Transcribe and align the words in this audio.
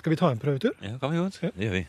Skal 0.00 0.14
vi 0.14 0.16
ta 0.16 0.30
en 0.32 0.38
prøvetur? 0.40 0.72
Ja, 0.80 0.94
kan 0.96 1.12
vi 1.12 1.18
godt. 1.20 1.34
Det 1.42 1.66
gjør 1.66 1.74
vi. 1.74 1.86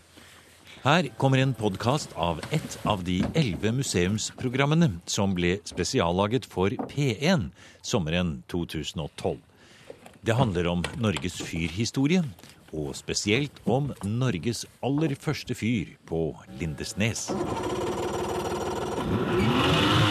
Her 0.82 1.08
kommer 1.22 1.40
en 1.40 1.54
podkast 1.56 2.12
av 2.20 2.42
ett 2.52 2.74
av 2.84 3.06
de 3.08 3.22
elleve 3.40 3.72
museumsprogrammene 3.78 4.90
som 5.08 5.32
ble 5.38 5.54
spesiallaget 5.70 6.44
for 6.50 6.76
P1 6.92 7.48
sommeren 7.80 8.42
2012. 8.52 9.40
Det 10.28 10.36
handler 10.36 10.68
om 10.74 10.84
Norges 11.00 11.40
fyrhistorie, 11.40 12.26
og 12.76 12.92
spesielt 13.00 13.64
om 13.64 13.94
Norges 14.04 14.66
aller 14.84 15.16
første 15.16 15.56
fyr 15.56 15.96
på 16.04 16.34
Lindesnes. 16.60 17.30
Nå 19.08 20.11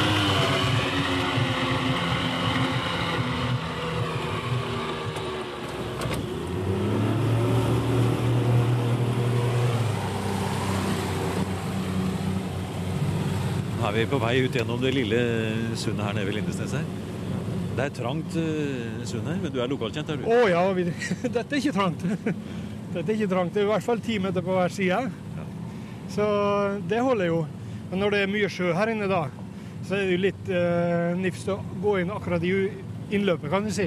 er 13.91 13.97
vi 13.97 14.07
på 14.07 14.19
vei 14.23 14.37
ut 14.45 14.55
gjennom 14.55 14.79
det 14.79 14.93
lille 14.95 15.21
sundet 15.79 16.05
her 16.07 16.15
nede 16.15 16.29
ved 16.29 16.37
Lindesnes 16.37 16.75
her. 16.79 16.85
Det 17.75 17.87
er 17.87 17.95
trangt 17.97 18.37
uh, 18.39 19.01
sund 19.09 19.27
her, 19.27 19.39
men 19.43 19.51
du 19.51 19.59
er 19.59 19.71
lokalkjent, 19.71 20.13
er 20.13 20.21
du? 20.21 20.29
Å 20.31 20.45
ja, 20.51 20.61
vi, 20.77 20.85
dette 21.37 21.43
er 21.43 21.59
ikke 21.59 21.75
trangt. 21.75 22.05
Dette 22.95 23.05
er 23.05 23.17
ikke 23.17 23.31
trangt. 23.31 23.55
Det 23.55 23.63
er 23.63 23.69
i 23.69 23.71
hvert 23.71 23.87
fall 23.87 24.01
ti 24.03 24.17
meter 24.23 24.43
på 24.43 24.55
hver 24.55 24.73
side. 24.75 24.99
Så 26.11 26.25
det 26.91 27.03
holder 27.07 27.29
jo. 27.31 27.45
Men 27.91 28.03
når 28.03 28.15
det 28.15 28.23
er 28.23 28.33
mye 28.33 28.49
sjø 28.51 28.73
her 28.75 28.91
inne 28.91 29.07
da, 29.11 29.21
så 29.87 29.95
er 29.95 30.09
det 30.09 30.17
jo 30.17 30.23
litt 30.25 30.51
eh, 30.51 31.13
nifst 31.19 31.51
å 31.55 31.61
gå 31.83 32.01
inn 32.01 32.11
akkurat 32.11 32.43
i 32.47 32.51
innløpet, 33.15 33.47
kan 33.53 33.67
du 33.67 33.71
si. 33.75 33.87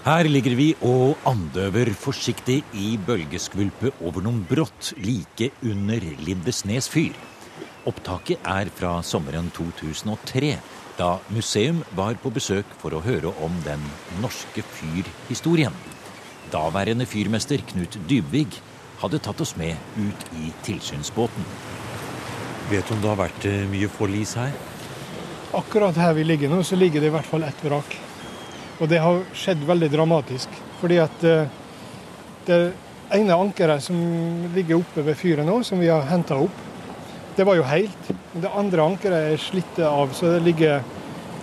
Her 0.00 0.24
ligger 0.24 0.54
vi 0.56 0.70
og 0.80 1.18
andøver 1.28 1.90
forsiktig 1.92 2.62
i 2.72 2.94
bølgeskvulpet 3.04 3.98
over 4.00 4.24
noen 4.24 4.46
brått 4.48 4.94
like 4.96 5.50
under 5.60 6.06
Lindesnes 6.24 6.88
fyr. 6.88 7.12
Opptaket 7.84 8.40
er 8.48 8.70
fra 8.72 8.94
sommeren 9.04 9.52
2003, 9.52 10.54
da 10.96 11.10
museum 11.28 11.84
var 11.92 12.16
på 12.22 12.32
besøk 12.32 12.72
for 12.80 12.96
å 12.96 13.04
høre 13.04 13.34
om 13.44 13.60
den 13.68 13.84
norske 14.24 14.64
fyrhistorien. 14.78 15.76
Daværende 16.48 17.04
fyrmester 17.04 17.60
Knut 17.68 18.00
Dybvig 18.08 18.56
hadde 19.04 19.20
tatt 19.20 19.44
oss 19.44 19.52
med 19.60 19.76
ut 20.00 20.28
i 20.40 20.48
tilsynsbåten. 20.64 21.44
Vet 22.72 22.88
du 22.88 22.96
om 22.96 23.04
det 23.04 23.12
har 23.12 23.20
vært 23.20 23.52
eh, 23.52 23.66
mye 23.68 23.92
forlis 23.92 24.38
her? 24.40 24.56
Akkurat 25.60 26.00
her 26.00 26.16
vi 26.16 26.24
ligger 26.24 26.48
nå, 26.48 26.64
så 26.64 26.80
ligger 26.80 27.04
det 27.04 27.12
i 27.12 27.20
hvert 27.20 27.28
fall 27.28 27.44
ett 27.44 27.68
vrak. 27.68 28.00
Og 28.80 28.88
det 28.88 29.00
har 29.04 29.24
skjedd 29.36 29.66
veldig 29.68 29.90
dramatisk. 29.92 30.54
Fordi 30.80 30.96
at 31.02 31.24
eh, 31.28 31.50
det 32.46 32.60
ene 33.12 33.36
ankeret 33.36 33.84
som 33.84 33.98
ligger 34.54 34.80
oppe 34.80 35.04
ved 35.04 35.18
fyret 35.20 35.46
nå, 35.46 35.60
som 35.66 35.80
vi 35.82 35.90
har 35.92 36.08
henta 36.08 36.38
opp, 36.40 36.66
det 37.36 37.44
var 37.46 37.58
jo 37.58 37.66
helt. 37.68 38.10
Det 38.32 38.52
andre 38.56 38.86
ankeret 38.86 39.32
er 39.32 39.40
slitt 39.40 39.78
av, 39.84 40.14
så 40.16 40.34
det 40.34 40.44
ligger 40.46 40.80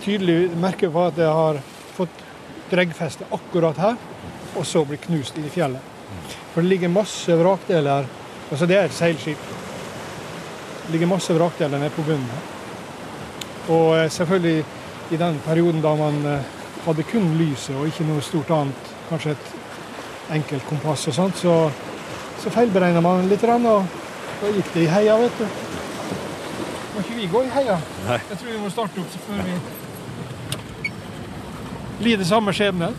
tydelig 0.02 0.50
merke 0.58 0.90
på 0.90 1.06
at 1.06 1.16
det 1.18 1.28
har 1.28 1.60
fått 1.96 2.24
dreggfeste 2.70 3.26
akkurat 3.34 3.78
her, 3.80 3.96
og 4.56 4.66
så 4.66 4.84
blir 4.86 5.00
knust 5.06 5.38
i 5.40 5.48
fjellet. 5.52 5.82
For 6.52 6.62
det 6.62 6.72
ligger 6.74 6.92
masse 6.92 7.36
vrakdeler 7.38 8.08
Altså, 8.48 8.64
det 8.64 8.78
er 8.78 8.86
et 8.88 8.94
seilskip. 8.96 9.40
Det 10.86 10.94
ligger 10.94 11.10
masse 11.10 11.34
vrakdeler 11.36 11.82
nede 11.82 11.92
på 11.92 12.00
bunnen. 12.06 12.46
Og 13.68 13.90
eh, 13.98 14.06
selvfølgelig 14.08 14.62
i 15.12 15.18
den 15.20 15.36
perioden 15.44 15.82
da 15.84 15.92
man 15.98 16.16
hadde 16.88 17.06
kun 17.08 17.30
lyset 17.38 17.76
og 17.76 17.86
ikke 17.88 18.06
noe 18.08 18.24
stort 18.24 18.50
annet, 18.54 18.92
kanskje 19.08 19.34
et 19.36 19.46
enkelt 20.38 20.66
kompass 20.68 21.08
og 21.08 21.16
sånt, 21.16 21.36
så, 21.40 21.54
så 22.42 22.52
feilberegna 22.52 23.00
man 23.04 23.28
litt, 23.30 23.44
og 23.44 23.84
da 24.40 24.52
gikk 24.54 24.74
det 24.74 24.84
i 24.84 24.92
heia, 24.92 25.16
vet 25.20 25.40
du. 25.40 25.46
Må 26.94 27.04
ikke 27.04 27.18
vi 27.18 27.26
gå 27.30 27.42
i 27.46 27.50
heia? 27.54 27.76
Nei. 28.08 28.20
Jeg 28.30 28.40
tror 28.40 28.50
vi 28.50 28.62
må 28.62 28.70
starte 28.74 29.02
opp 29.02 29.10
så 29.12 29.18
før 29.26 29.38
vi 29.46 29.54
lider 32.08 32.24
samme 32.24 32.52
skjebne. 32.54 32.92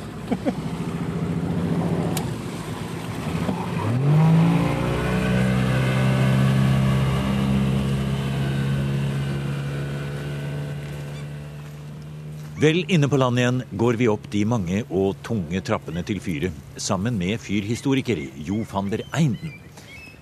Vel 12.60 12.82
inne 12.92 13.08
på 13.08 13.16
land 13.16 13.40
igjen 13.40 13.60
går 13.80 13.96
vi 13.96 14.08
opp 14.12 14.26
de 14.34 14.42
mange 14.44 14.82
og 14.92 15.14
tunge 15.24 15.62
trappene 15.64 16.02
til 16.04 16.18
fyret, 16.20 16.56
sammen 16.76 17.16
med 17.16 17.40
fyrhistoriker 17.40 18.20
Jo 18.44 18.66
van 18.68 18.90
der 18.92 19.06
Einden. 19.16 19.54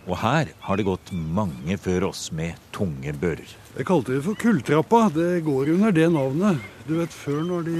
Og 0.05 0.19
her 0.21 0.51
har 0.67 0.77
det 0.77 0.85
gått 0.85 1.09
mange 1.17 1.79
før 1.81 2.11
oss 2.11 2.27
med 2.29 2.59
tunge 2.75 3.15
bører. 3.17 3.55
Jeg 3.73 3.87
kalte 3.89 4.13
det 4.13 4.21
for 4.27 4.37
Kulltrappa. 4.37 5.07
Det 5.15 5.41
går 5.47 5.71
under 5.79 5.95
det 5.97 6.11
navnet. 6.13 6.61
Du 6.85 6.99
vet, 6.99 7.09
Før 7.25 7.41
når 7.41 7.65
de 7.71 7.79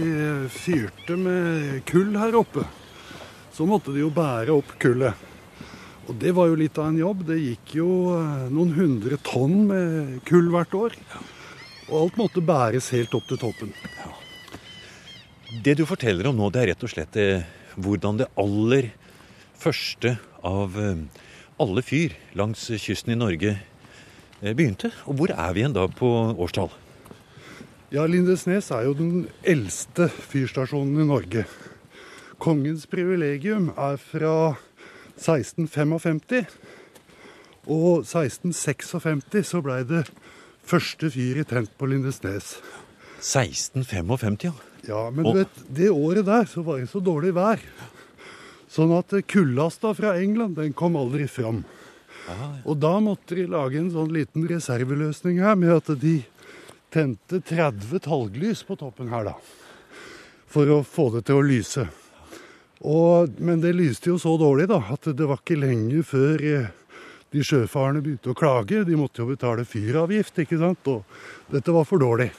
fyrte 0.50 1.19
med 1.22 1.85
kull 1.85 2.18
her 2.18 2.39
oppe, 2.41 2.66
så 3.53 3.69
måtte 3.69 3.94
de 3.94 4.01
jo 4.01 4.09
bære 4.09 4.57
opp 4.57 4.74
kullet. 4.81 5.13
Og 6.09 6.18
det 6.18 6.34
var 6.34 6.50
jo 6.50 6.57
litt 6.57 6.81
av 6.81 6.89
en 6.89 6.97
jobb. 7.03 7.28
Det 7.29 7.38
gikk 7.44 7.78
jo 7.78 7.91
eh, 8.18 8.50
noen 8.50 8.74
hundre 8.74 9.22
tonn 9.22 9.68
med 9.69 10.18
kull 10.25 10.50
hvert 10.50 10.74
år. 10.81 10.97
Og 11.91 11.95
alt 12.01 12.18
måtte 12.25 12.41
bæres 12.41 12.89
helt 12.97 13.13
opp 13.13 13.29
til 13.29 13.45
toppen. 13.45 13.78
Det 15.47 15.78
du 15.80 15.85
forteller 15.88 16.28
om 16.28 16.35
nå, 16.35 16.50
det 16.52 16.59
er 16.59 16.69
rett 16.74 16.84
og 16.84 16.91
slett 16.91 17.16
eh, 17.22 17.46
hvordan 17.80 18.18
det 18.19 18.28
aller 18.35 18.90
første 19.56 20.18
av 20.44 20.75
eh, 20.75 21.06
alle 21.63 21.84
fyr 21.85 22.18
langs 22.35 22.66
kysten 22.84 23.13
i 23.16 23.19
Norge 23.19 23.53
eh, 23.56 24.52
begynte. 24.52 24.91
Og 25.07 25.22
hvor 25.22 25.31
er 25.31 25.56
vi 25.56 25.63
igjen 25.63 25.78
da 25.78 25.88
på 25.88 26.09
årstall? 26.36 26.74
Ja, 27.96 28.03
Lindesnes 28.03 28.68
er 28.75 28.90
jo 28.90 28.97
den 29.00 29.28
eldste 29.47 30.09
fyrstasjonen 30.12 31.00
i 31.06 31.07
Norge. 31.07 31.46
Kongens 32.44 32.84
privilegium 32.91 33.72
er 33.80 33.96
fra 34.03 34.36
1655. 35.16 36.44
Og 37.72 38.03
1656 38.03 39.53
så 39.56 39.63
blei 39.63 39.86
det 39.88 40.03
første 40.68 41.07
fyret 41.16 41.56
tent 41.56 41.72
på 41.80 41.88
Lindesnes. 41.88 42.57
1655, 43.24 44.44
ja. 44.52 44.57
Ja, 44.88 45.09
men 45.12 45.25
Og- 45.25 45.34
du 45.36 45.40
vet, 45.44 45.58
det 45.68 45.90
året 45.92 46.25
der 46.25 46.46
så 46.46 46.64
var 46.64 46.80
det 46.80 46.90
så 46.90 47.02
dårlig 47.03 47.34
vær. 47.36 47.59
Sånn 48.72 48.92
at 48.98 49.09
kullasta 49.28 49.94
fra 49.96 50.16
England, 50.20 50.56
den 50.56 50.74
kom 50.74 50.96
aldri 50.96 51.28
fram. 51.28 51.64
Og 52.66 52.80
da 52.80 53.00
måtte 53.00 53.36
de 53.36 53.46
lage 53.48 53.78
en 53.80 53.92
sånn 53.92 54.12
liten 54.12 54.48
reserveløsning 54.48 55.40
her 55.40 55.56
med 55.56 55.72
at 55.72 56.00
de 56.00 56.25
tente 56.92 57.40
30 57.42 58.00
talglys 58.03 58.64
på 58.68 58.78
toppen 58.78 59.09
her, 59.09 59.24
da. 59.24 59.34
For 60.48 60.66
å 60.66 60.81
få 60.84 61.12
det 61.14 61.25
til 61.28 61.40
å 61.40 61.46
lyse. 61.48 61.88
Og, 62.84 63.40
men 63.40 63.62
det 63.64 63.74
lyste 63.75 64.12
jo 64.12 64.18
så 64.22 64.36
dårlig, 64.40 64.68
da, 64.68 64.81
at 64.94 65.08
det 65.16 65.28
var 65.28 65.40
ikke 65.42 65.59
lenge 65.59 66.04
før 66.06 66.44
eh, 66.44 66.68
de 67.31 67.44
sjøfarende 67.44 68.04
begynte 68.04 68.31
å 68.31 68.38
klage. 68.38 68.84
De 68.86 69.00
måtte 69.00 69.24
jo 69.24 69.31
betale 69.31 69.66
fyravgift, 69.68 70.44
ikke 70.44 70.59
sant. 70.62 70.88
Og 70.92 71.04
dette 71.52 71.74
var 71.74 71.88
for 71.88 72.00
dårlig. 72.04 72.30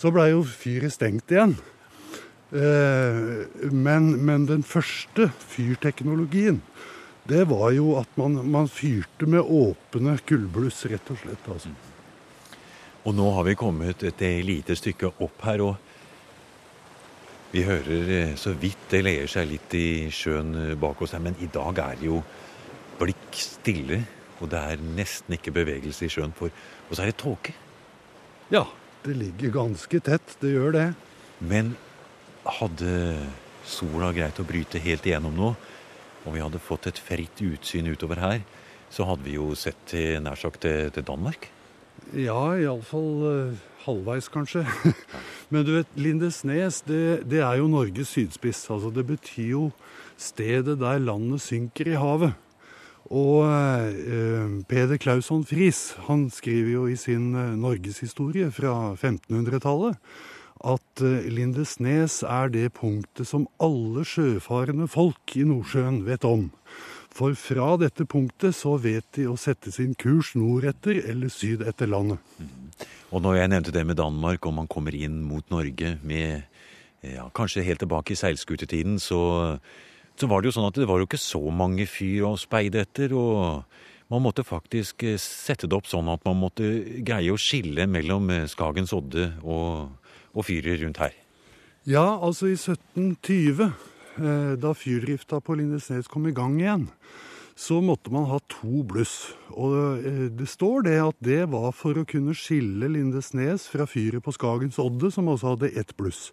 Så 0.00 0.10
blei 0.14 0.30
jo 0.32 0.42
fyret 0.46 0.94
stengt 0.94 1.30
igjen. 1.32 1.56
Eh, 2.54 3.70
men, 3.72 4.10
men 4.26 4.46
den 4.50 4.62
første 4.66 5.30
fyrteknologien, 5.54 6.60
det 7.28 7.46
var 7.48 7.70
jo 7.72 7.94
at 8.00 8.20
man, 8.20 8.36
man 8.52 8.68
fyrte 8.68 9.26
med 9.30 9.40
åpne 9.40 10.18
kullbluss, 10.28 10.84
rett 10.92 11.10
og 11.10 11.22
slett. 11.22 11.48
altså. 11.48 11.72
Og 13.04 13.16
nå 13.16 13.30
har 13.36 13.46
vi 13.48 13.56
kommet 13.58 14.04
et 14.06 14.22
lite 14.44 14.76
stykke 14.76 15.14
opp 15.24 15.42
her, 15.44 15.64
og 15.64 15.74
vi 17.54 17.62
hører 17.62 18.08
eh, 18.10 18.34
så 18.34 18.50
vidt 18.58 18.88
det 18.90 19.04
leier 19.04 19.30
seg 19.30 19.46
litt 19.46 19.74
i 19.78 20.10
sjøen 20.10 20.54
eh, 20.58 20.76
bak 20.78 21.04
oss 21.04 21.12
her, 21.14 21.22
men 21.22 21.36
i 21.38 21.46
dag 21.54 21.78
er 21.78 22.00
det 22.00 22.08
jo 22.08 22.20
blikk 22.98 23.36
stille, 23.38 24.00
og 24.42 24.50
det 24.50 24.58
er 24.58 24.86
nesten 24.96 25.36
ikke 25.36 25.54
bevegelse 25.54 26.08
i 26.08 26.10
sjøen, 26.10 26.34
for 26.34 26.50
Og 26.90 26.96
så 26.96 27.02
er 27.02 27.12
det 27.12 27.16
tåke. 27.16 27.54
Ja, 28.52 28.66
det 29.04 29.14
ligger 29.18 29.52
ganske 29.52 30.00
tett, 30.00 30.36
det 30.40 30.54
gjør 30.54 30.72
det. 30.72 30.86
Men 31.44 31.74
hadde 32.58 32.92
sola 33.68 34.12
greit 34.16 34.38
å 34.40 34.46
bryte 34.48 34.80
helt 34.80 35.04
igjennom 35.08 35.34
nå, 35.36 35.50
og 36.24 36.30
vi 36.32 36.40
hadde 36.40 36.62
fått 36.62 36.88
et 36.88 37.00
fritt 37.00 37.42
utsyn 37.44 37.90
utover 37.92 38.20
her, 38.22 38.44
så 38.92 39.04
hadde 39.08 39.26
vi 39.26 39.36
jo 39.36 39.50
sett 39.58 39.80
til 39.90 40.22
nær 40.24 40.40
sagt 40.40 40.62
til, 40.64 40.88
til 40.94 41.04
Danmark. 41.04 41.50
Ja, 42.16 42.54
iallfall 42.56 43.10
uh, 43.24 43.62
halvveis, 43.84 44.28
kanskje. 44.32 44.64
Men 45.52 45.66
du 45.66 45.74
vet, 45.76 45.90
Lindesnes, 46.00 46.80
det, 46.88 47.24
det 47.28 47.42
er 47.44 47.58
jo 47.60 47.68
Norges 47.70 48.12
sydspiss. 48.14 48.64
Altså, 48.72 48.92
det 48.94 49.06
betyr 49.08 49.50
jo 49.50 49.64
stedet 50.20 50.78
der 50.80 51.02
landet 51.02 51.44
synker 51.44 51.92
i 51.92 51.98
havet. 51.98 52.36
Og 53.12 53.44
eh, 53.44 54.62
Peder 54.68 55.00
Clausson 55.00 55.44
Friis 55.44 55.92
han 56.06 56.30
skriver 56.32 56.70
jo 56.72 56.86
i 56.88 56.96
sin 56.96 57.34
eh, 57.36 57.52
norgeshistorie 57.60 58.48
fra 58.54 58.94
1500-tallet 58.94 59.98
at 60.64 61.04
eh, 61.04 61.28
Lindesnes 61.28 62.22
er 62.24 62.48
det 62.54 62.70
punktet 62.78 63.28
som 63.28 63.44
alle 63.60 64.06
sjøfarende 64.08 64.88
folk 64.88 65.36
i 65.36 65.44
Nordsjøen 65.44 66.00
vet 66.08 66.24
om. 66.24 66.48
For 67.14 67.36
fra 67.38 67.74
dette 67.78 68.08
punktet 68.08 68.56
så 68.56 68.78
vet 68.80 69.06
de 69.14 69.28
å 69.30 69.36
sette 69.38 69.70
sin 69.74 69.92
kurs 69.94 70.32
nordetter 70.34 70.98
eller 71.04 71.30
syd 71.30 71.62
etter 71.62 71.92
landet. 71.92 72.18
Og 73.14 73.22
når 73.22 73.38
jeg 73.38 73.52
nevnte 73.52 73.74
det 73.76 73.84
med 73.86 74.00
Danmark, 74.00 74.48
og 74.48 74.56
man 74.56 74.70
kommer 74.70 74.96
inn 74.96 75.20
mot 75.22 75.44
Norge 75.52 75.98
med 76.02 76.48
ja, 77.04 77.28
kanskje 77.36 77.62
helt 77.62 77.84
tilbake 77.84 78.16
i 78.16 78.18
seilskutetiden, 78.18 78.96
så 78.98 79.20
så 80.20 80.28
var 80.30 80.40
det 80.40 80.50
jo 80.50 80.56
sånn 80.58 80.68
at 80.68 80.78
det 80.78 80.86
var 80.88 81.00
jo 81.00 81.08
ikke 81.08 81.20
så 81.20 81.42
mange 81.50 81.86
fyr 81.90 82.28
å 82.28 82.36
speide 82.38 82.84
etter. 82.84 83.14
og 83.16 83.64
man 84.12 84.22
måtte 84.24 84.44
faktisk 84.44 85.04
eh, 85.06 85.18
sette 85.20 85.68
det 85.68 85.76
opp 85.76 85.88
sånn 85.90 86.10
at 86.12 86.24
man 86.26 86.38
måtte 86.42 86.68
greie 87.06 87.32
å 87.32 87.40
skille 87.40 87.88
mellom 87.90 88.30
eh, 88.32 88.48
Skagens 88.50 88.94
Odde 88.96 89.30
og, 89.42 89.94
og 90.34 90.46
fyret 90.46 90.82
rundt 90.82 91.00
her. 91.02 91.14
Ja, 91.88 92.06
altså 92.16 92.48
i 92.48 92.56
1720, 92.56 93.64
eh, 94.20 94.52
da 94.60 94.74
fyrdrifta 94.76 95.40
på 95.44 95.56
Lindesnes 95.58 96.08
kom 96.10 96.28
i 96.28 96.36
gang 96.36 96.58
igjen, 96.60 96.88
så 97.56 97.78
måtte 97.84 98.10
man 98.10 98.26
ha 98.30 98.40
to 98.50 98.82
bluss. 98.86 99.32
Og 99.54 100.02
det 100.34 100.48
står 100.50 100.88
det 100.88 100.96
at 100.98 101.18
det 101.22 101.44
var 101.52 101.68
for 101.76 102.00
å 102.00 102.06
kunne 102.08 102.34
skille 102.34 102.88
Lindesnes 102.90 103.68
fra 103.70 103.86
fyret 103.86 104.24
på 104.26 104.34
Skagens 104.34 104.80
Odde, 104.82 105.12
som 105.14 105.30
også 105.30 105.52
hadde 105.52 105.70
ett 105.78 105.94
bluss. 105.94 106.32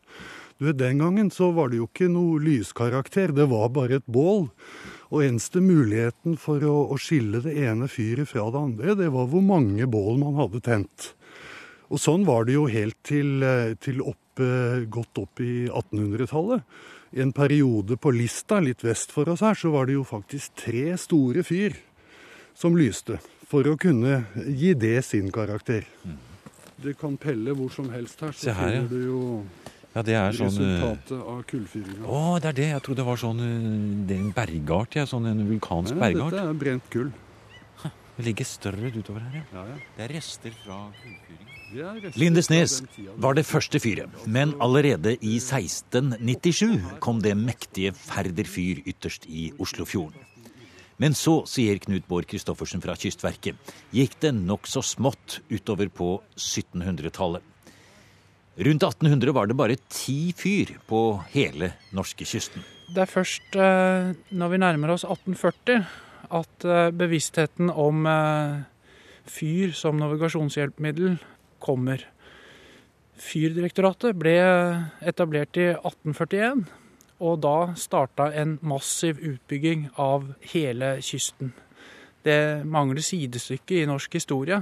Du 0.61 0.67
vet, 0.67 0.77
Den 0.77 0.99
gangen 1.01 1.31
så 1.33 1.47
var 1.57 1.71
det 1.71 1.79
jo 1.79 1.87
ikke 1.87 2.05
noe 2.05 2.37
lyskarakter, 2.37 3.31
det 3.33 3.47
var 3.49 3.71
bare 3.73 3.97
et 3.97 4.05
bål. 4.05 4.43
Og 5.09 5.23
eneste 5.25 5.57
muligheten 5.57 6.35
for 6.37 6.61
å, 6.61 6.75
å 6.93 6.99
skille 7.01 7.41
det 7.41 7.55
ene 7.63 7.87
fyret 7.89 8.29
fra 8.29 8.45
det 8.53 8.61
andre, 8.61 8.93
det 8.99 9.07
var 9.09 9.25
hvor 9.31 9.41
mange 9.41 9.87
bål 9.89 10.21
man 10.21 10.37
hadde 10.37 10.61
tent. 10.61 11.07
Og 11.89 11.97
sånn 11.97 12.27
var 12.29 12.45
det 12.45 12.59
jo 12.59 12.67
helt 12.69 12.99
til, 13.01 13.41
eh, 13.41 13.73
til 13.81 14.05
opp, 14.05 14.43
godt 14.93 15.23
opp 15.23 15.41
i 15.41 15.65
1800-tallet. 15.65 16.69
I 17.17 17.25
en 17.25 17.33
periode 17.33 17.97
på 17.97 18.13
Lista, 18.13 18.61
litt 18.61 18.85
vest 18.85 19.17
for 19.17 19.33
oss 19.33 19.41
her, 19.41 19.57
så 19.57 19.73
var 19.73 19.89
det 19.89 19.97
jo 19.97 20.05
faktisk 20.05 20.61
tre 20.61 20.93
store 20.93 21.41
fyr 21.41 21.73
som 22.53 22.77
lyste. 22.77 23.17
For 23.49 23.65
å 23.65 23.79
kunne 23.81 24.27
gi 24.45 24.75
det 24.77 24.99
sin 25.09 25.33
karakter. 25.33 25.89
Mm. 26.05 26.21
Du 26.85 26.93
kan 26.93 27.17
pelle 27.17 27.57
hvor 27.57 27.73
som 27.73 27.89
helst 27.89 28.21
her, 28.21 28.37
så 28.37 28.53
her, 28.61 28.77
ja. 28.77 28.85
du 28.85 28.99
jo 29.01 29.21
ja, 29.91 30.03
det 30.07 30.15
er 30.15 30.35
sånn 30.37 30.55
eh, 30.55 30.71
Resultatet 30.71 31.25
av 31.33 31.41
kullfyringa. 31.49 32.05
Å, 32.07 32.21
det 32.39 32.51
er 32.51 32.57
det. 32.61 32.67
Jeg 32.71 32.83
trodde 32.85 33.01
det 33.01 33.07
var 33.09 33.19
sånn 33.19 33.43
eh, 33.43 33.69
det 34.07 34.17
er 34.17 34.23
en 34.23 34.33
bergart. 34.35 34.97
Ja, 34.99 35.07
sånn 35.09 35.27
en 35.31 35.43
vulkansk 35.49 35.97
Nei, 35.97 36.11
bergart. 36.11 36.37
Dette 36.37 36.47
er 36.53 36.61
brent 36.65 36.91
kull. 36.93 37.11
Det 38.17 38.27
ligger 38.27 38.45
større 38.45 38.91
utover 38.91 39.23
her, 39.23 39.39
ja. 39.41 39.45
ja, 39.55 39.63
ja. 39.71 39.79
Det 39.97 40.05
er 40.05 40.13
rester 40.19 40.53
fra 40.63 40.83
kullfyring. 41.01 41.47
Lindesnes 42.19 42.81
var 43.15 43.37
det 43.37 43.45
første 43.47 43.79
fyret, 43.79 44.11
men 44.27 44.51
allerede 44.59 45.13
i 45.23 45.37
1697 45.39 46.99
kom 46.99 47.21
det 47.23 47.31
mektige 47.39 47.93
Færder 47.95 48.47
fyr 48.49 48.81
ytterst 48.83 49.27
i 49.31 49.51
Oslofjorden. 49.55 50.19
Men 51.01 51.15
så, 51.17 51.39
sier 51.49 51.79
Knut 51.81 52.05
Bård 52.09 52.27
Christoffersen 52.29 52.83
fra 52.83 52.93
Kystverket, 52.99 53.55
gikk 53.95 54.19
det 54.21 54.35
nokså 54.35 54.83
smått 54.85 55.39
utover 55.49 55.89
på 55.89 56.11
1700-tallet. 56.35 57.41
Rundt 58.55 58.83
1800 58.83 59.31
var 59.31 59.47
det 59.47 59.55
bare 59.55 59.77
ti 59.87 60.33
fyr 60.35 60.73
på 60.87 61.21
hele 61.31 61.71
norskekysten. 61.95 62.63
Det 62.91 63.05
er 63.05 63.07
først 63.07 63.55
eh, 63.55 64.11
når 64.35 64.51
vi 64.51 64.59
nærmer 64.59 64.91
oss 64.91 65.05
1840 65.07 65.85
at 66.35 66.65
eh, 66.67 66.89
bevisstheten 66.91 67.71
om 67.71 68.03
eh, 68.11 68.57
fyr 69.23 69.71
som 69.71 69.95
navigasjonshjelpemiddel 70.01 71.15
kommer. 71.63 72.03
Fyrdirektoratet 73.21 74.19
ble 74.19 74.35
etablert 75.07 75.55
i 75.61 75.69
1841, 75.71 76.65
og 77.23 77.39
da 77.45 77.55
starta 77.79 78.31
en 78.35 78.57
massiv 78.65 79.21
utbygging 79.21 79.87
av 80.01 80.27
hele 80.51 80.97
kysten. 81.05 81.53
Det 82.25 82.65
mangler 82.67 83.05
sidestykke 83.05 83.79
i 83.79 83.87
norsk 83.87 84.19
historie 84.19 84.59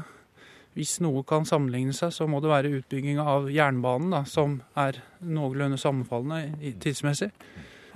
hvis 0.77 0.99
noe 1.03 1.23
kan 1.27 1.47
sammenligne 1.47 1.95
seg, 1.95 2.13
så 2.13 2.27
må 2.29 2.41
det 2.43 2.51
være 2.51 2.71
utbygging 2.79 3.19
av 3.21 3.49
jernbanen, 3.51 4.13
da, 4.13 4.23
som 4.29 4.59
er 4.77 5.01
noenlunde 5.25 5.79
sammenfallende 5.81 6.75
tidsmessig. 6.83 7.31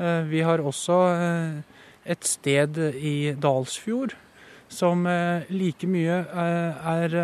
Eh, 0.01 0.21
vi 0.29 0.41
har 0.41 0.63
også 0.63 0.97
eh, 1.13 1.57
et 2.09 2.25
sted 2.25 2.79
i 2.97 3.33
Dalsfjord 3.37 4.15
som 4.73 5.05
eh, 5.05 5.45
like 5.53 5.87
mye 5.87 6.23
er 6.33 7.15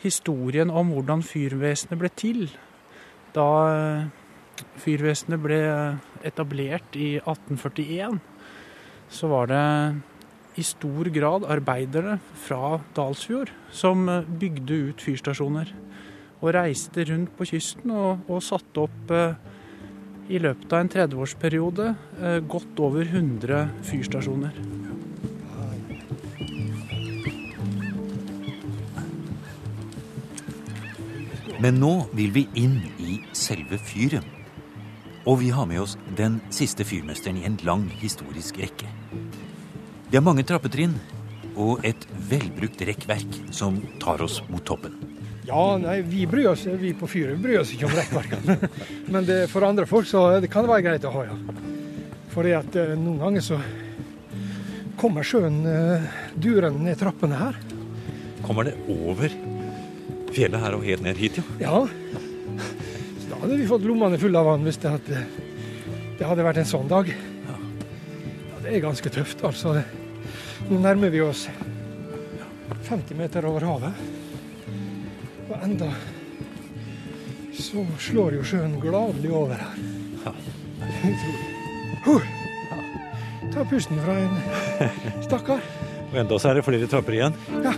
historien 0.00 0.72
om 0.72 0.92
hvordan 0.94 1.24
fyrvesenet 1.24 2.00
ble 2.00 2.10
til. 2.16 2.46
Da 3.36 3.48
fyrvesenet 4.80 5.40
ble 5.42 5.60
etablert 6.24 6.96
i 6.96 7.16
1841, 7.18 8.18
så 9.08 9.30
var 9.32 9.48
det 9.52 9.64
i 10.56 10.62
stor 10.62 11.08
grad 11.14 11.46
arbeidere 11.50 12.18
fra 12.44 12.78
Dalsfjord 12.96 13.50
som 13.74 14.08
eh, 14.08 14.22
bygde 14.40 14.80
ut 14.90 15.02
fyrstasjoner. 15.02 15.72
Og 16.44 16.52
reiste 16.54 17.06
rundt 17.08 17.32
på 17.38 17.48
kysten 17.48 17.92
og, 17.94 18.24
og 18.28 18.42
satte 18.44 18.84
opp 18.84 19.14
eh, 19.14 19.34
i 20.34 20.40
løpet 20.40 20.72
av 20.72 20.84
en 20.84 20.92
30-årsperiode 20.94 21.90
eh, 22.20 22.38
godt 22.48 22.80
over 22.84 23.04
100 23.04 23.66
fyrstasjoner. 23.90 24.62
Men 31.64 31.78
nå 31.80 31.92
vil 32.12 32.32
vi 32.34 32.48
inn 32.60 32.80
i 33.00 33.22
selve 33.32 33.78
fyren. 33.80 34.26
Og 35.24 35.38
vi 35.40 35.48
har 35.54 35.64
med 35.64 35.80
oss 35.80 35.94
den 36.18 36.42
siste 36.52 36.84
fyrmesteren 36.84 37.38
i 37.40 37.46
en 37.48 37.56
lang 37.64 37.86
historisk 38.02 38.58
rekke. 38.60 38.90
Det 40.14 40.20
er 40.20 40.22
mange 40.22 40.44
trappetrinn 40.46 40.92
og 41.58 41.80
et 41.82 42.04
velbrukt 42.30 42.84
rekkverk 42.86 43.32
som 43.50 43.80
tar 43.98 44.20
oss 44.22 44.36
mot 44.46 44.62
toppen. 44.62 44.92
Ja, 45.42 45.74
nei, 45.74 45.96
vi 46.06 46.20
bryr 46.30 46.52
oss 46.52 46.62
vi 46.78 46.92
på 46.94 47.08
fyret 47.10 47.40
bryr 47.42 47.64
oss 47.64 47.72
ikke 47.74 47.88
om 47.88 47.96
rekkverkene. 47.98 48.68
Men 49.16 49.26
det, 49.26 49.40
for 49.50 49.66
andre 49.66 49.88
folk 49.90 50.06
så 50.06 50.22
det 50.38 50.52
kan 50.52 50.62
det 50.62 50.70
være 50.70 50.84
greit 50.86 51.08
å 51.10 51.10
ha, 51.16 51.24
ja. 51.32 51.64
Fordi 52.30 52.52
at 52.54 52.78
eh, 52.78 52.92
noen 52.94 53.24
ganger 53.24 53.42
så 53.42 53.58
kommer 55.02 55.26
sjøen 55.26 55.56
uh, 55.66 56.06
durende 56.38 56.86
ned 56.86 57.02
trappene 57.02 57.42
her. 57.42 57.58
Kommer 58.46 58.70
det 58.70 58.76
over 58.86 59.34
fjellet 60.30 60.62
her 60.62 60.78
og 60.78 60.86
helt 60.86 61.02
ned 61.08 61.18
hit, 61.18 61.42
ja? 61.42 61.58
Ja. 61.58 61.82
Så 63.18 63.32
da 63.32 63.42
hadde 63.42 63.58
vi 63.58 63.66
fått 63.66 63.90
lommene 63.90 64.22
fulle 64.22 64.38
av 64.38 64.52
vann 64.52 64.70
hvis 64.70 64.78
det 64.86 64.94
hadde, 64.94 65.26
det 66.22 66.30
hadde 66.30 66.46
vært 66.46 66.62
en 66.62 66.72
sånn 66.76 66.86
dag. 66.94 67.10
Ja. 67.10 67.58
ja 67.58 68.64
det 68.68 68.78
er 68.78 68.86
ganske 68.86 69.14
tøft, 69.18 69.42
altså. 69.42 69.74
Nå 70.68 70.78
nærmer 70.80 71.08
vi 71.12 71.20
oss 71.20 71.48
50 72.88 73.16
meter 73.18 73.44
over 73.46 73.60
havet. 73.68 73.92
Og 75.50 75.56
enda 75.64 75.90
så 77.54 77.84
slår 78.00 78.38
jo 78.38 78.44
sjøen 78.48 78.78
gladelig 78.80 79.32
over 79.32 79.60
her. 79.60 79.76
Ja. 80.24 80.32
Ta 83.54 83.64
pusten 83.70 84.00
fra 84.02 84.16
en 84.18 84.34
stakkar. 85.22 85.60
Og 86.10 86.18
enda 86.18 86.38
så 86.40 86.50
er 86.50 86.58
det 86.58 86.64
flere 86.66 86.88
trapper 86.90 87.18
igjen. 87.18 87.36
Ja. 87.62 87.74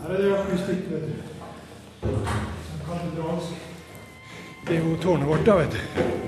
Her 0.00 0.10
er 0.10 0.18
det 0.18 0.32
akustikk, 0.40 0.88
vet 0.90 1.06
du. 1.06 1.14
Det 4.64 4.76
er 4.78 4.80
jo 4.80 4.96
tårnet 4.96 5.28
vårt, 5.28 5.44
da, 5.46 5.60
vet 5.60 5.76
du. 5.76 6.23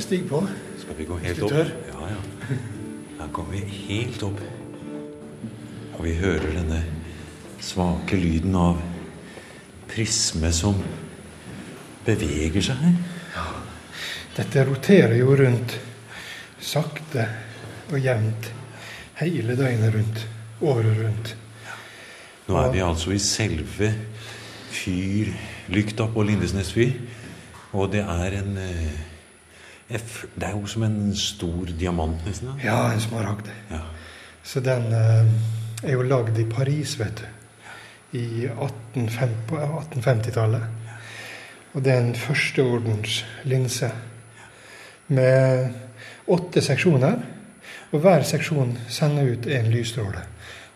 Stig 0.00 0.28
på. 0.28 0.40
Skal 0.80 0.96
vi 0.96 1.04
gå 1.04 1.18
helt 1.18 1.42
opp? 1.42 1.52
Ja, 1.52 2.08
ja. 2.08 2.56
Her 3.18 3.28
kommer 3.32 3.52
vi 3.52 3.60
helt 3.88 4.22
opp. 4.22 4.40
Og 5.98 6.04
vi 6.06 6.14
hører 6.16 6.48
denne 6.56 6.80
svake 7.62 8.16
lyden 8.16 8.56
av 8.56 8.80
prisme 9.92 10.48
som 10.54 10.78
beveger 12.06 12.64
seg 12.64 12.80
her. 12.80 12.96
Ja. 13.36 13.46
Dette 14.38 14.64
roterer 14.70 15.18
jo 15.20 15.36
rundt 15.38 15.76
sakte 16.62 17.28
og 17.92 17.98
jevnt 18.00 18.50
hele 19.20 19.56
døgnet 19.58 19.94
rundt. 19.94 20.26
Året 20.62 20.98
rundt. 21.02 21.36
Nå 22.46 22.58
er 22.58 22.68
vi 22.74 22.82
altså 22.84 23.12
i 23.14 23.22
selve 23.22 23.88
fyrlykta 24.72 26.06
på 26.14 26.22
Lindesnes 26.26 26.70
fyr. 26.74 26.94
Og 27.72 27.90
det 27.92 28.04
er 28.06 28.36
en 28.42 28.58
eh, 29.94 30.00
Det 30.34 30.46
er 30.48 30.52
jo 30.56 30.66
som 30.66 30.82
en 30.82 31.16
stor 31.16 31.66
diamant, 31.78 32.26
nesten. 32.26 32.48
Ja, 32.64 32.92
en 32.92 33.00
smaragd. 33.00 33.48
Ja. 33.70 33.80
Så 34.44 34.60
den 34.60 34.92
eh, 34.92 35.26
er 35.82 35.92
jo 35.92 36.02
lagd 36.02 36.38
i 36.38 36.44
Paris, 36.50 37.00
vet 37.00 37.22
du. 37.22 37.26
I 38.18 38.48
1850-tallet. 38.48 40.62
Og 41.72 41.84
det 41.84 41.92
er 41.92 41.98
en 42.02 42.14
førsteordens 42.14 43.24
linse 43.48 43.90
med 45.08 45.68
åtte 46.28 46.60
seksjoner. 46.64 47.16
Og 47.92 48.00
hver 48.00 48.22
seksjon 48.24 48.78
sender 48.88 49.22
ut 49.32 49.46
én 49.46 49.70
lysstråle. 49.72 50.20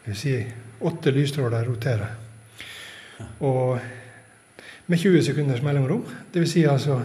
Det 0.05 0.13
vil 0.13 0.21
si 0.21 0.47
åtte 0.87 1.11
lysstråler 1.13 1.65
roterer. 1.69 2.11
Og 3.41 3.79
med 4.87 4.99
20 4.99 5.23
sekunders 5.23 5.63
mellomrom. 5.63 6.05
Det 6.33 6.41
vil 6.41 6.51
si 6.51 6.65
altså 6.65 7.01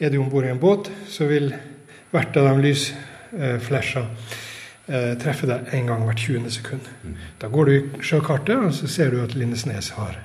er 0.00 0.10
du 0.10 0.18
om 0.18 0.30
bord 0.30 0.44
i 0.46 0.50
en 0.52 0.60
båt, 0.60 0.90
så 1.08 1.28
vil 1.30 1.52
hvert 2.14 2.36
av 2.38 2.48
de 2.48 2.62
lysflasha 2.64 4.04
eh, 4.86 5.12
treffe 5.20 5.48
deg 5.50 5.72
en 5.74 5.90
gang 5.90 6.04
hvert 6.08 6.22
20. 6.26 6.50
sekund. 6.54 6.88
Da 7.42 7.50
går 7.52 7.64
du 7.70 7.74
i 7.74 8.02
sjøkartet, 8.02 8.56
og 8.58 8.74
så 8.74 8.90
ser 8.90 9.14
du 9.14 9.22
at 9.24 9.34
Lindesnes 9.38 9.92
har 9.98 10.18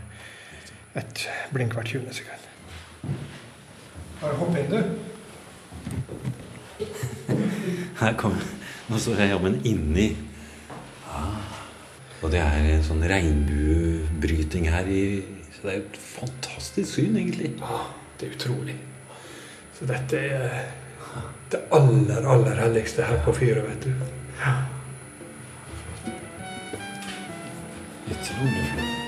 et 0.98 1.26
blink 1.54 1.74
hvert 1.78 1.94
20. 1.94 2.14
sekund. 2.14 2.42
Bare 4.20 4.36
hopp 4.42 4.58
inn, 4.60 4.74
du. 4.74 4.80
Her 8.00 8.14
kommer 8.20 8.44
Nå 8.90 8.98
står 8.98 9.20
jeg 9.22 9.32
jammen 9.34 9.58
inni 9.68 10.06
ah. 11.12 11.40
Og 12.24 12.32
det 12.34 12.40
er 12.42 12.68
en 12.74 12.86
sånn 12.86 13.04
regnbuebryting 13.08 14.66
her 14.72 14.88
i 14.92 15.04
Så 15.54 15.62
det 15.62 15.72
er 15.72 15.78
jo 15.78 15.84
et 15.86 16.00
fantastisk 16.04 16.90
syn, 16.96 17.20
egentlig. 17.20 17.54
Ja, 17.62 17.84
det 18.20 18.30
er 18.30 18.38
utrolig. 18.38 18.76
Så 19.80 19.86
dette 19.88 20.20
er 20.20 20.56
det 21.52 21.60
aller, 21.72 22.26
aller 22.28 22.60
helligste 22.60 23.06
her 23.08 23.22
på 23.24 23.34
fyret, 23.34 23.64
vet 23.64 23.88
du. 23.88 23.94
Ja. 24.42 24.56
Utrolig 28.12 28.66
flott. 28.74 28.99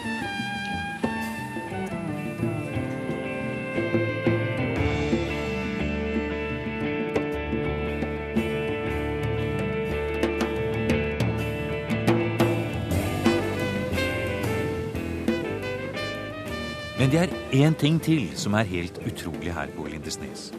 Men 17.02 17.10
det 17.10 17.18
er 17.18 17.32
én 17.58 17.74
ting 17.74 17.96
til 17.98 18.28
som 18.38 18.54
er 18.54 18.68
helt 18.70 19.00
utrolig 19.10 19.50
her 19.50 19.72
på 19.74 19.88
Lindesnes. 19.90 20.52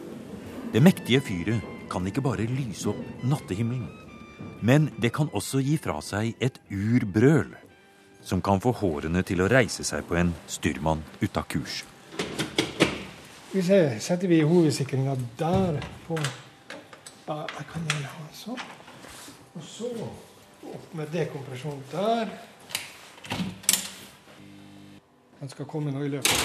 Det 0.73 0.81
mektige 0.83 1.21
fyret 1.23 1.61
kan 1.87 2.03
ikke 2.03 2.19
bare 2.25 2.43
lyse 2.49 2.89
opp 2.91 2.99
nattehimmelen, 3.23 3.87
men 4.59 4.89
det 4.99 5.13
kan 5.15 5.31
også 5.31 5.61
gi 5.63 5.77
fra 5.79 6.01
seg 6.03 6.33
et 6.43 6.59
urbrøl 6.67 7.53
som 8.27 8.43
kan 8.43 8.59
få 8.59 8.73
hårene 8.75 9.23
til 9.23 9.39
å 9.39 9.47
reise 9.47 9.87
seg 9.87 10.03
på 10.09 10.19
en 10.19 10.35
styrmann 10.51 11.05
ut 11.23 11.39
av 11.39 11.47
kurs. 11.47 11.85
Hvis 12.17 13.53
vi 13.53 13.63
se, 13.69 13.81
setter 14.03 14.27
vi 14.27 14.43
hovedsikringa 14.43 15.15
der 15.39 15.79
på 16.09 16.19
Jeg 16.19 17.67
kan 17.71 17.87
gjerne 17.87 18.15
ha 18.17 18.31
sånn. 18.35 18.69
Og 19.55 19.63
så 19.63 19.95
opp 20.75 20.91
med 20.91 21.07
dekompresjon 21.15 21.85
der. 21.93 22.35
Den 25.43 25.49
skal 25.51 25.67
komme 25.67 25.91
nå 25.91 26.05
i 26.05 26.07
løpet. 26.07 26.35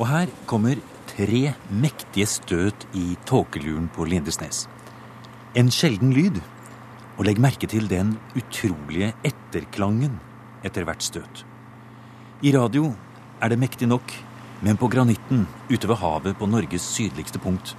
Og 0.00 0.06
her 0.08 0.30
kommer 0.48 0.78
tre 1.10 1.50
mektige 1.68 2.24
støt 2.32 2.86
i 2.96 3.10
tåkeluren 3.28 3.90
på 3.92 4.06
Lindesnes. 4.08 4.62
En 5.52 5.68
sjelden 5.68 6.16
lyd. 6.16 6.40
Og 7.18 7.28
legg 7.28 7.42
merke 7.44 7.68
til 7.68 7.84
den 7.92 8.14
utrolige 8.40 9.12
etterklangen 9.20 10.16
etter 10.64 10.88
hvert 10.88 11.04
støt. 11.04 11.44
I 12.40 12.56
radio 12.56 12.88
er 13.36 13.52
det 13.52 13.60
mektig 13.60 13.92
nok, 13.92 14.16
men 14.64 14.80
på 14.80 14.88
granitten 14.88 15.44
ute 15.68 15.84
ved 15.84 16.00
havet 16.00 16.40
på 16.40 16.48
Norges 16.48 16.88
sydligste 16.88 17.36
punkt 17.36 17.76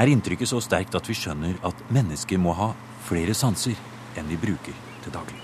er 0.00 0.08
inntrykket 0.08 0.48
så 0.48 0.64
sterkt 0.64 0.96
at 0.96 1.12
vi 1.12 1.20
skjønner 1.20 1.60
at 1.60 1.88
mennesker 1.92 2.40
må 2.40 2.56
ha 2.56 2.72
flere 3.04 3.36
sanser 3.36 3.76
enn 4.16 4.32
vi 4.32 4.40
bruker 4.40 4.86
til 5.04 5.12
daglig. 5.12 5.43